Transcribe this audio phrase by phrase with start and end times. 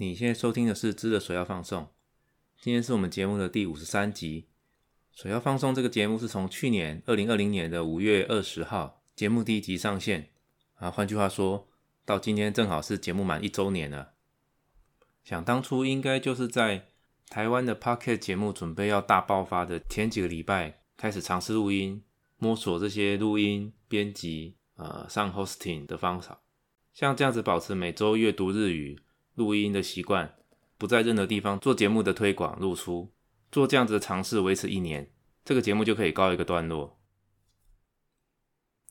[0.00, 1.82] 你现在收听的是《知的水要放送》，
[2.60, 4.46] 今天是我们节目的第五十三集。
[5.10, 10.30] 水要放送这个节目是从去年二零二零年的五月二十号节目第一集上线
[10.74, 11.66] 啊，换句话说
[12.04, 14.12] 到今天正好是节目满一周年了。
[15.24, 16.86] 想当初应该就是在
[17.28, 22.04] 台湾的 Pocket 节目准备要大爆发的前几个礼拜开始尝试录音，
[22.36, 26.42] 摸索这些录音编辑呃上 Hosting 的方法，
[26.94, 29.00] 像这样子保持每周阅读日语。
[29.38, 30.34] 录音的习惯，
[30.76, 33.14] 不在任何地方做节目的推广露出，
[33.50, 35.10] 做这样子的尝试维持一年，
[35.44, 36.98] 这个节目就可以告一个段落。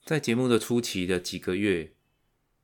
[0.03, 1.93] 在节目的初期的几个月，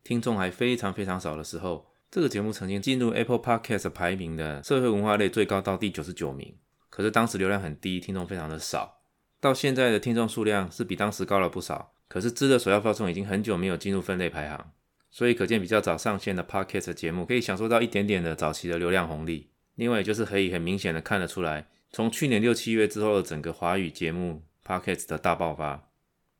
[0.01, 6.57] 听众还非常非常少的时候，这个节目曾经进入 Apple Podcast 排名的社会文化类最高到第九十九名，
[6.89, 9.01] 可是当时流量很低，听众非常的少。
[9.41, 14.71] 到现在的听众数量是比当时高了不少，可是知的首要发送已经很久没有进入分类排行。
[15.15, 19.51] 所以可见，比较早上线的 Podcast 节目可以享受到一点点的早期的流量红利。
[19.75, 25.87] 另外，就是可以很明显的看得出来，从去年六七月之后的整个华语节目 Podcast 的大爆发。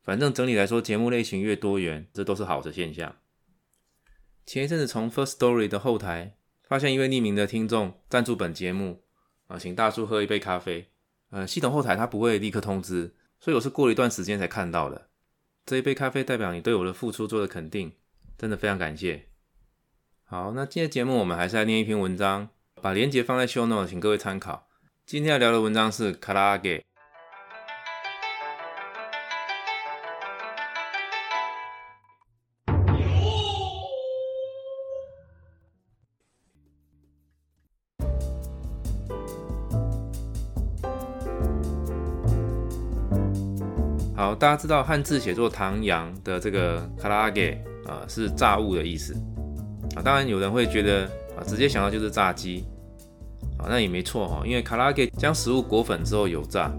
[0.01, 3.15] 反正整体来说，节目类型越多元，这都是好的现象。
[4.43, 9.03] 前一阵子从 First Story 的后台发现一位匿名的听众赞助本节目
[9.45, 10.87] 啊，请大叔喝一杯咖啡。
[11.29, 15.09] 呃，系统后台他不会立刻通知，所以我是过了一段时间才看到的。
[15.63, 17.93] 这一杯咖啡代表你对我的付出做的肯定。
[18.37, 19.27] 真的非常感谢。
[20.25, 22.49] 好，那今天节目我们还是来念一篇文章，
[22.81, 24.67] 把链接放在 show note，请各位参考。
[25.05, 26.83] 今天要聊的文章是卡拉给。
[44.15, 47.61] 好，大家知道汉字写作唐阳的这个卡拉给。
[47.87, 49.13] 啊，是炸物的意思
[49.95, 50.01] 啊。
[50.03, 51.05] 当然有人会觉得
[51.37, 52.63] 啊，直接想到就是炸鸡
[53.57, 54.43] 啊，那也没错哈。
[54.45, 56.71] 因为卡拉给将食物裹粉之后油炸，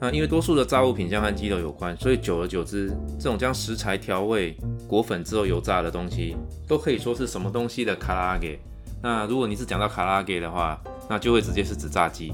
[0.00, 4.56] 那因为多数的炸物品相和鸡肉有关，所以久而久之，这种将食材调味
[4.88, 6.36] 裹粉之后油炸的东西，
[6.66, 8.58] 都可以说是什么东西的卡拉给。
[9.02, 12.32] 那如果你是讲到卡拉给的话，那就会直接是指炸鸡。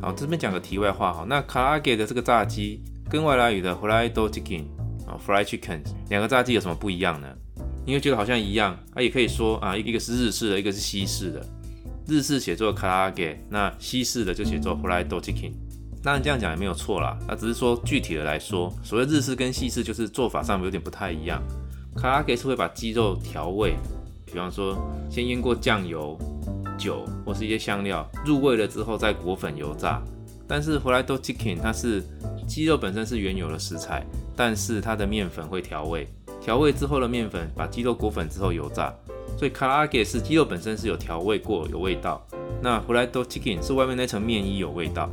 [0.00, 4.64] 好，这边讲个题外话哈，那卡拉给的这个炸鸡跟外来语的 fried chicken。
[5.06, 5.80] 啊，fried chicken，
[6.10, 7.28] 两个炸鸡有什么不一样呢？
[7.86, 11.46] 你会觉得好像一样，啊，也可以说啊，一个是日式的，一个是西式的。
[12.08, 15.52] 日式写作卡拉给，那西式的就写作 fried chicken。
[16.02, 21.42] 当然这样讲也没有错啦，那只是说具体的来说，所谓日式跟西式就是做法上有点不太一样。
[21.96, 23.74] 卡拉给是会把鸡肉调味，
[24.24, 24.76] 比方说
[25.10, 26.16] 先腌过酱油、
[26.78, 30.00] 酒或是一些香料入味了之后再裹粉油炸。
[30.46, 32.04] 但是 fried chicken 它是
[32.46, 34.06] 鸡肉本身是原有的食材。
[34.36, 36.06] 但是它的面粉会调味，
[36.40, 38.94] 调味之后的面粉把鸡肉裹粉之后油炸，
[39.38, 42.24] 所以卡拉给是鸡肉本身是有调味过有味道，
[42.62, 45.10] 那胡莱多 chicken 是外面那层面衣有味道。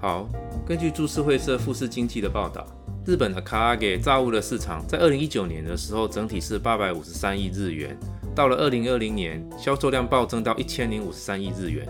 [0.00, 0.28] 好，
[0.66, 2.66] 根据株式会社富士经济的报道，
[3.06, 7.98] 日本的卡拉给炸物的市场在二零一九年的时候整体是八百五十三亿日元，
[8.34, 11.88] 到了二零二零年销售量暴增到一千零五十三亿日元，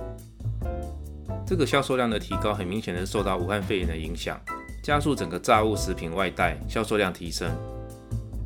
[1.44, 4.41] 这个销售量的提高很明显的受到武汉肺炎的影响。
[4.88, 7.47] 加速整个炸物食品外带销售量提升。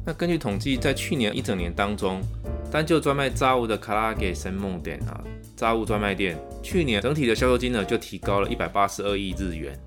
[0.04, 2.20] 那根据统计，在去年一整年当中，
[2.68, 5.22] 单就专卖炸物的卡拉给生梦店啊，
[5.54, 9.78] 炸物专卖店去年整体的销售金额就提高了一百八十二亿日元。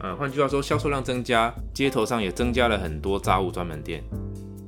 [0.00, 4.04] 呃，换句话说，销售量增加，街头上也增加了很多炸物专门店。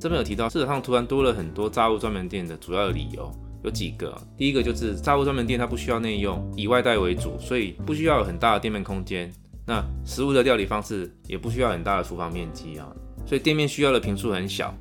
[0.01, 3.31] 这边有提到，市场上突然多了很多炸物专门店的主要理由
[3.63, 4.17] 有几个。
[4.39, 9.31] 第一个就是炸物专门店它不需要内用，以外带为主，所以不需要有很大的店面空间。
[9.67, 12.87] 那食物的料理方式也不需要很大的厨房面积啊，
[13.27, 14.75] 所以店面需要的平数很小，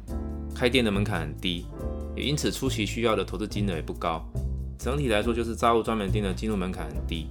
[0.54, 1.66] 开店的门槛很低，
[2.16, 4.22] 也因此初期需要的投资金额也不高。
[4.78, 7.28] 整体来说，就是炸物专门店的进入门槛很低。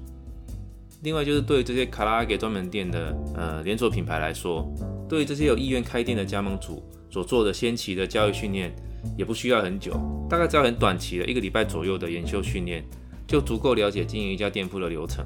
[1.03, 4.67] 另外，就是对于这些卡拉给专门店的呃连锁品牌来说，
[5.07, 8.75] 对于这些有意愿开店的加盟主所做的先期的教育训练，
[9.19, 9.93] 也不需要很久，
[10.31, 12.83] 大概只要很短期的一个礼拜左右的研修训练，
[13.27, 15.23] 就足够了解经营一家店铺的流程。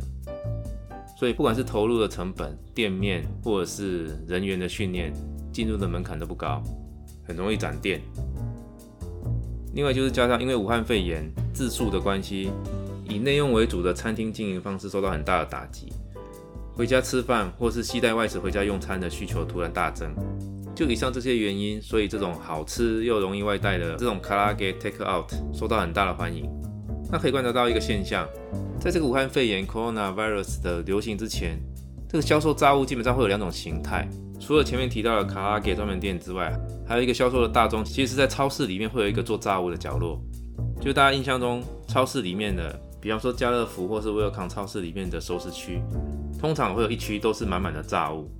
[1.18, 5.10] 所以，不管是投入的成本、店面，或者是人员的训练，
[5.50, 6.62] 进入的门槛都不高，
[7.26, 8.02] 很容易展店。
[9.72, 12.50] 另外，就是加上因为武汉肺炎自述的关系，
[13.08, 15.90] 以内用为主的餐厅经营方式受到很大的打击，
[16.74, 20.14] 回家吃饭或是携带外食回家用餐的需求突然大增。
[20.74, 26.46] 就以上这些原因，所以这种好吃又容易外带的这种卡拉给 take out 受到很大的欢迎。
[27.10, 28.28] 那可以观察到一个现象。
[28.86, 31.58] 在这个武汉肺炎 （coronavirus） 的流行之前，
[32.08, 34.08] 这个销售炸物基本上会有两种形态。
[34.38, 36.56] 除了前面提到的卡拉给专门店之外，
[36.86, 40.22] 还有一个销售的大众，其实是在超市里面会有一个做炸物的角落。
[40.80, 45.82] 就大家印象中超市里面的，比方说家乐福或是威尔康超市里面的熟食区，
[46.38, 48.30] 通常会有一区都是满满的炸物。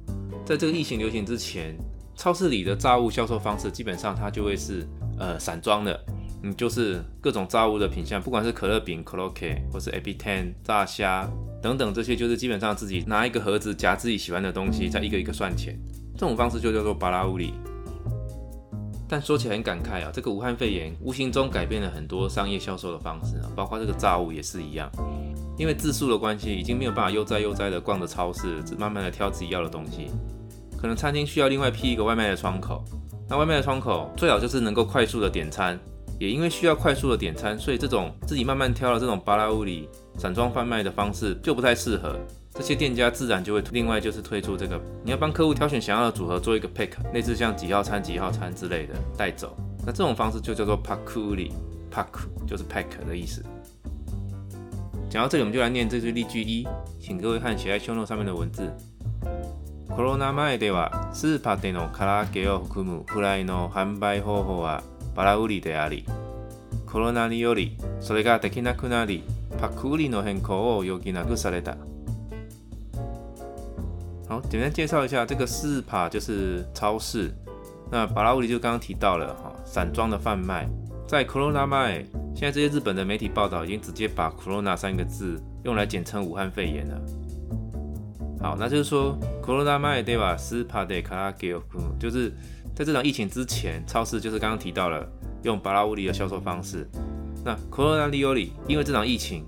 [0.44, 1.76] 在这个疫情流行之前，
[2.14, 4.86] 超市里的炸物销售方式基本上它就会是
[5.18, 6.00] 呃散装的。
[6.46, 11.28] 嗯，就是各种炸物的品相，不管是可乐饼、可乐 K，或是 A B Ten 炸虾
[11.60, 15.76] 等等，这些就是基本上自己拿一个盒子夹自己喜欢的东西，再一个一个算钱。
[16.14, 17.52] 这种方式就叫做巴拉乌里。
[19.08, 24.88] 但说起来很感慨啊，这个武汉肺炎无形中改变了很多商业销售的方式啊，包括这个炸物也是一样。
[25.58, 30.10] 因为自数的关系，已经没有办法悠哉悠哉的逛着超市，只慢慢的挑自己要的东西。
[30.78, 32.84] 可能餐厅需要另外批一个外卖的窗口，
[33.28, 35.78] 那外卖的窗口最好就是能够快速的点餐。
[36.19, 42.15] 也因为需要快速的点餐，所以这种自己慢慢挑的这种巴拉乌里散装贩卖的方式就不太适合。
[42.53, 49.55] 这些店家自然就会另外就是推出这个，你要帮客户挑选想要的组合，做一个 pick，类似像几号餐几号餐之类的带走。
[49.85, 51.51] 那这种方式就叫做 p a k u l i
[51.89, 53.43] p a k 就是 pack 的意思。
[55.09, 56.67] 讲到这里，我们就来念这句例句一，
[56.99, 58.71] 请各位看写在 show note 上面的文字。
[59.89, 64.83] コロナ前ではスーパーでの唐揚げを含むフライの販売方法は
[65.15, 66.05] バラ売りであり、
[66.85, 69.23] コロナによりそれができなくなり、
[69.59, 71.77] パック売りの変更を余儀なくされた。
[74.27, 77.33] 好，简单介绍一下，这个四帕就是超市，
[77.91, 80.69] 那巴拉乌里就刚刚提到了哈，散装的贩卖，
[81.05, 87.01] 在 Corona 卖，现在这些日本的媒体报道已经直接把 Corona 三个字用来简称武汉肺炎了。
[88.46, 90.36] 好，那就是说 Corona 卖对吧？
[90.36, 91.52] 四帕的卡拉给
[91.98, 92.30] 就是
[92.76, 95.04] 在这场疫情之前，超市就是刚刚提到了
[95.42, 96.88] 用巴拉乌里的销售方式。
[97.44, 99.44] 那 Corona l i o l i 因为这场疫情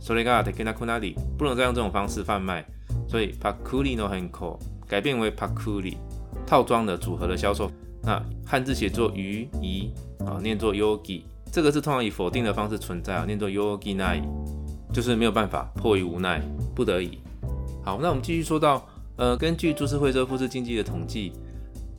[0.00, 2.66] ，Solega tekina kunali，不能再用这种方式贩卖，
[3.06, 4.58] 所以 Pakuli no Hanko
[4.88, 5.94] 改变为 Pakuli
[6.44, 7.70] 套装的组合的销售。
[8.02, 9.92] 那汉字写作鱼宜
[10.26, 11.22] 啊，念作 Yogi，
[11.52, 14.20] 这个是通常以否定的方式存在啊，念作 Yogi nai，
[14.92, 16.42] 就是没有办法，迫于无奈，
[16.74, 17.20] 不得已。
[17.84, 18.86] 好，那我们继续说到，
[19.16, 21.32] 呃，根据株式会社富士经济的统计。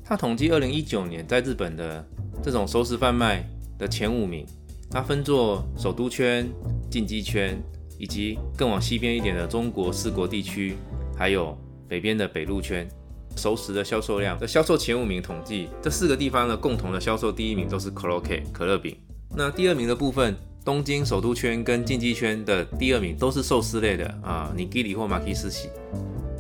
[0.06, 2.06] 它统计二零一九年在日本的
[2.42, 3.46] 这种熟食贩卖
[3.78, 4.46] 的前五名，
[4.90, 6.50] 它分作首都圈、
[6.90, 7.62] 近畿圈，
[7.98, 10.76] 以及更往西边一点的中国四国地区，
[11.18, 11.58] 还有
[11.88, 12.88] 北边的北陆圈。
[13.36, 18.96] 熟食的销售量的销售前五名统计，这四个地方的共同的销售第一名都是 k o k 可乐饼。
[19.36, 25.70] 那第二名的部分，东京首都圈跟竞技圈的第二名都是寿司类的啊，尼基里或马基斯喜。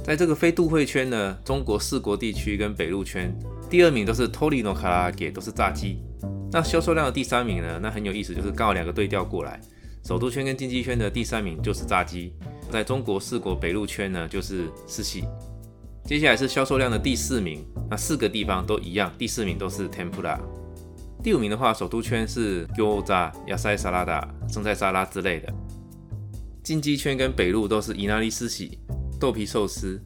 [0.03, 3.37] 在这个非都会圈呢，中国四国地区跟北陆圈。
[3.69, 5.97] 第二名都是 Torino 卡拉给，都是炸鸡。
[6.51, 7.79] 那销售量的第三名呢？
[7.81, 9.59] 那很有意思，就是刚好两个对调过来。
[10.05, 12.33] 首都圈跟竞技圈的第三名就是炸鸡，
[12.69, 15.23] 在中国四国北陆圈呢就是四喜。
[16.05, 20.37] 接下来是销售量的第四名，那四个地方都一样，第四名都是 Tempura。
[21.23, 25.47] 第五名的话，首都圈是 Gyoza、亚塞沙拉达、生菜沙拉之类的。
[26.61, 28.77] 经济圈跟北陆都是伊纳利斯喜、
[29.17, 30.01] 豆皮寿司。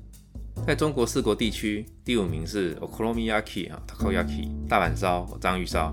[0.68, 5.92] 在中国四国地区，第五名是 Okonomiyaki 啊，Takoyaki 大阪烧、章鱼烧。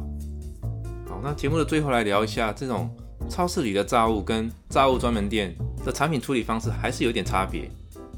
[1.08, 2.94] 好，那节目的最后来聊一下，这种
[3.30, 5.56] 超市里的炸物跟炸物专门店
[5.86, 7.70] 的产品处理方式还是有点差别。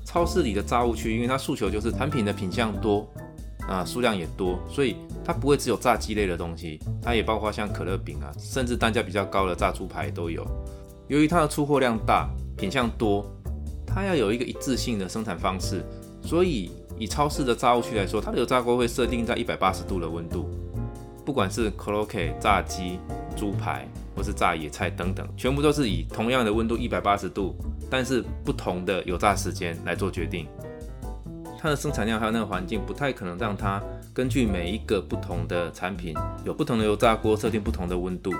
[0.05, 3.09] 超市里的炸物区，因为它诉求就是产品的品相多
[3.69, 10.47] 啊，数量也多，所以它不会只有炸鸡类的东西，它也包括像可乐饼啊，甚至单价比较高的炸猪排都有。
[11.09, 13.25] 由于它的出货量大，品相多，
[13.87, 15.85] 它要有一个一致性的生产方式。
[16.23, 20.49] 所以，以超市的炸物区来说，它的油炸锅会设定在一百八十度的温度，
[21.25, 22.99] 不管是 k o k 炸鸡、
[23.37, 23.87] 猪排，
[24.17, 27.55] 或是炸野菜等等，全部都是以同样的温度一百八十度，
[27.89, 30.49] 但是不同的油炸时间来做决定。
[31.67, 33.83] 它的生产量还有那个环境，不太可能让它
[34.15, 38.33] 根据每一个不同的产品，有不同的油炸锅设定不同的温度。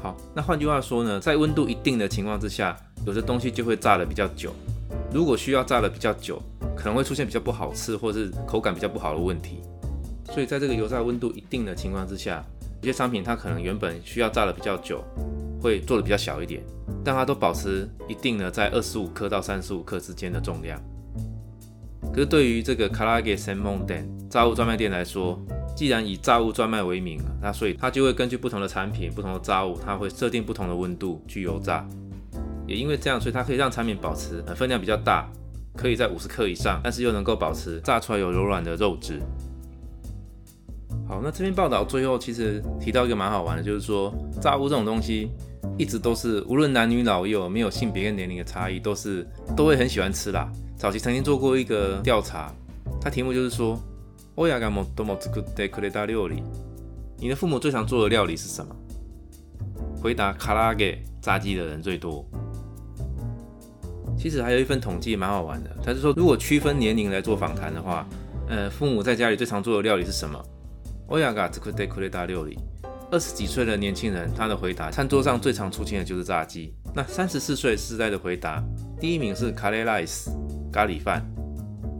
[0.00, 4.52] 好，那换句话说呢，在温度一定的情况之下，有的东西就会炸的比较久。
[5.12, 6.40] 如果需要炸的比较久，
[6.76, 9.60] 可能会出现比较不好吃或是口感比较不好的问题。
[10.32, 12.44] 所以在这个油炸温度一定的情况之下，
[12.80, 15.02] 有些商品它可能原本需要炸的比较久，
[15.60, 16.62] 会做的比较小一点，
[17.04, 20.80] 但它都保持一定的在二十五克到三十五克之间的重量。
[22.12, 25.40] 可是对于这个卡拉给 s a m o n 店炸物专卖店来说，
[25.74, 31.88] 既然以炸物专卖为名，那所以它就会根据不同的产品、不同的炸物，它会设定不同的温度去油炸。
[32.66, 35.26] 也因为这样，所以它可以让产品保持分量比较大，
[35.74, 39.18] 可以在五十克以上，但是又能够保持炸出来有柔软的肉质。
[41.08, 45.30] 好，那这篇报道最后其实提到一个蛮好玩的，就是说炸物这种东西
[45.78, 49.26] 一直都是无论男女老幼，没有性别跟年龄的差异，都是
[49.56, 50.50] 都会很喜欢吃啦。
[50.82, 52.52] 早期曾经做过一个调查，
[53.00, 53.80] 它题目就是说，
[54.34, 56.42] 欧亚干莫多莫兹库德克雷达料理，
[57.18, 58.74] 你的父母最常做的料理是什么？
[60.02, 62.28] 回答卡拉给炸鸡的人最多。
[64.18, 68.04] 其实还有一份统计蛮好玩的，他是说如果区分年龄来做访谈的话，
[68.48, 70.44] 呃，父母在家里最常做的料理是什么？
[71.06, 72.58] 欧亚嘎兹库德库雷达料理。
[73.12, 76.74] 二十几岁的年轻人，他的回答餐桌上最常出现的就是炸鸡。
[76.92, 78.60] 那三十四岁时代的回答，
[78.98, 80.32] 第一名是卡雷拉斯
[80.72, 81.22] 咖喱饭，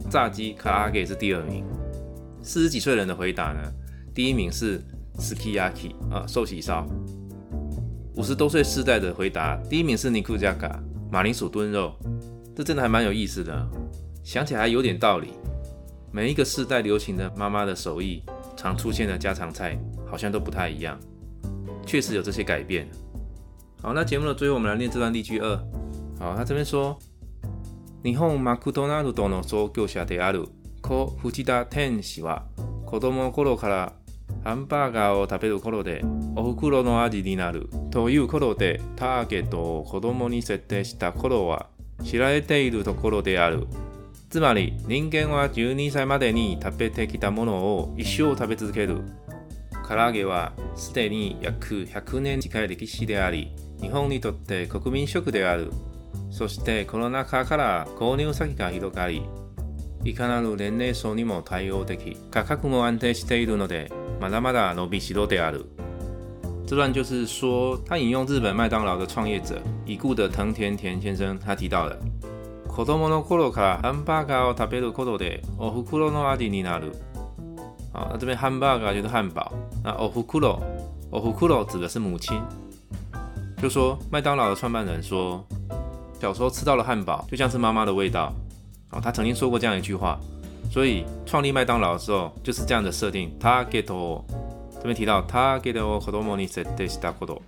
[0.09, 1.63] 炸鸡卡拉给是第二名。
[2.41, 3.61] 四十几岁人的回答呢，
[4.13, 4.81] 第一名是
[5.19, 6.85] sukiyaki 啊寿喜烧。
[8.15, 11.93] 五十多岁世代的回答，第一名是尼库加嘎马铃薯炖肉。
[12.55, 13.69] 这真的还蛮有意思的，
[14.23, 15.33] 想起来有点道理。
[16.11, 18.23] 每一个世代流行的妈妈的手艺，
[18.57, 19.79] 常出现的家常菜。
[20.05, 20.95] 好像都不太一样，
[21.87, 22.87] 确实有这些改变。
[23.81, 25.57] 好，那节目的最后，我们来念这段例句二。
[26.19, 26.95] 好，他这边说：
[28.03, 30.49] 日本マクドナルドの創業者である
[30.81, 32.43] 小藤田天使は、
[32.85, 33.93] 子供の頃から
[34.43, 36.03] ハンバーガーを食べる頃で
[36.35, 41.67] お袋の味になるという頃でターゲットを子供に設定した頃は
[42.03, 43.67] 知られているところである。
[44.29, 48.97] つまり人間は12歳までに食べてきたものを一生食べ続ける。
[49.87, 55.71] 唐揚げはすでに約100年近い歴史であり、日本にとって国民食である。
[56.33, 59.21] そしてコロナ禍から購入先が広がり、
[60.03, 65.67] いかなる年齢層にも対応でき、価格も安定しているので、まだまだ伸びしろである。
[66.65, 71.95] 这段就是说，他引用日本麦当劳的创业者已故的藤田田先生，他提到了。
[72.67, 76.93] 子供の頃からハンバーガーを食べることでお袋の味になる。
[77.93, 79.51] 好，那这边 hamburger 就是汉堡，
[79.83, 82.41] 那 ohukuro，ohukuro 指的是母亲，
[83.61, 85.45] 就说麦当劳的创办人说，
[86.22, 88.32] 小时候吃到了汉堡，就像是妈妈的味道。
[88.90, 90.18] 哦，他曾经说过这样一句话，
[90.70, 93.30] 所以创立麦当劳的时候就是这样的设定。
[93.40, 97.40] target 这边提到 target kodomoni setesta kodo，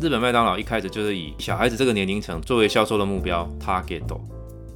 [0.00, 3.48] 日本麦当劳一开始就是以小孩子这个年龄层作为销售的目标。
[3.60, 4.02] target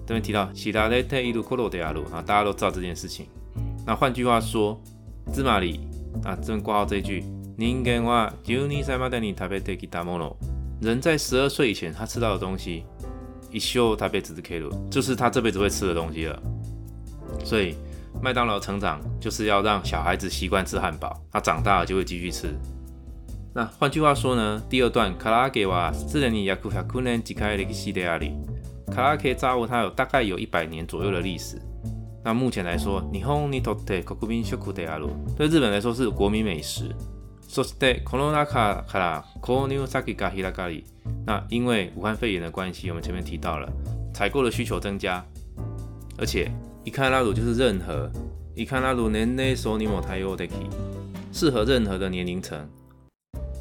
[0.07, 3.27] 这边提到 shirarete iru kodo de aru 啊，大家都知道这件事情。
[3.87, 4.81] 那换句话说。
[5.33, 5.81] 芝麻里
[6.23, 7.25] 啊，这边挂号这一句。
[7.59, 10.37] 人間は十二歳までに食べてきたもの。
[10.81, 12.85] 人在十二岁以前，他吃到的东西，
[13.51, 16.41] 一生食べ続ける，就是他这辈子会吃的东西了。
[17.45, 17.75] 所以
[18.21, 22.55] 麦当劳成长就是要让小孩子习惯吃汉堡，他长大了就会继续吃。
[23.55, 28.33] 那换句话说呢，第二段卡拉给はすでに約百年近い歴史であり，
[28.93, 31.61] 卡拉给炸物它有大概有一百年左右的历史。
[32.23, 35.09] 那目前来说，日本にとって国民食である。
[35.37, 36.95] 对日本来说是国民美食。
[37.49, 40.83] そしてコロナ禍から購入先が開かれ、
[41.25, 43.71] 那因为武汉肺炎的关系，我们前面提到了
[44.13, 45.25] 采购的需求增加，
[46.19, 46.51] 而且
[46.85, 48.11] いかなる就是任何
[48.55, 50.53] いかなる年齢層にも対応でき、
[51.33, 52.67] 适合任何的年龄层。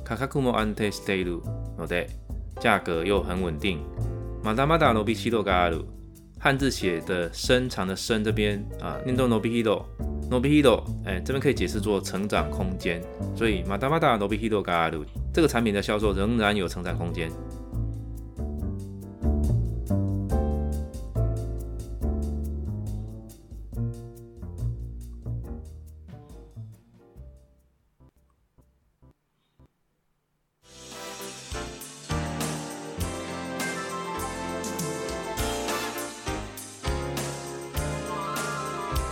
[0.05, 1.41] 価格も安定している
[1.77, 2.07] ので、
[2.61, 3.79] 价格又很稳定。
[4.43, 5.83] まだまだ伸びしろがある。
[6.39, 9.83] 汉字写的深长的深这边啊，念作 nobihiro
[10.29, 13.01] nobihiro，哎，这边可以解释作成长空间，
[13.35, 17.30] 所以马达马达 nobihiro garu 这个产品的销售仍然有成长空间。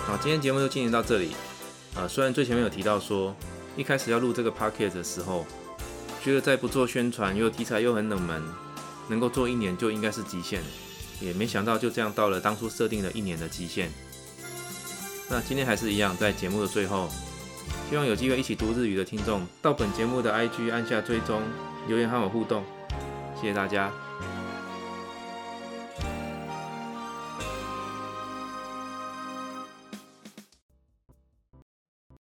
[0.05, 1.37] 好今天节目就进行到这里。
[1.95, 3.35] 啊，虽然最前面有提到说，
[3.77, 5.45] 一开始要录这个 podcast 的时候，
[6.23, 8.43] 觉得再不做宣传又题材又很冷门，
[9.09, 10.61] 能够做一年就应该是极限，
[11.21, 13.91] 也没想到就这样到了当初设定的一年的极限。
[15.31, 17.09] 那今天还是一样，在节目的最后，
[17.89, 21.43] 希望有机会一起读日语的听众，到本节目的 IG 按下追踪，
[21.87, 22.65] 留言和我互动，
[23.35, 23.93] 谢谢大家。